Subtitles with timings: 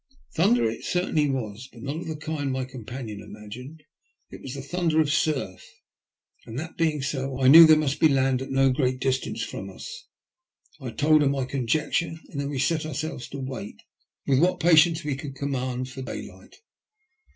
[0.33, 3.83] Thunder it certainly was, but not of the kind my com panion imagined.
[4.31, 5.63] It was the thunder of surf,
[6.47, 9.69] and that being so, I knew there must be land at no great distance from
[9.69, 10.07] us.
[10.79, 13.79] I told her my conjecture, and then we set ourselves to wait,
[14.25, 16.55] with what patience we could command, for daylight.